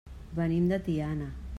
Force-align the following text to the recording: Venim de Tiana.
Venim 0.39 0.71
de 0.73 0.81
Tiana. 0.89 1.33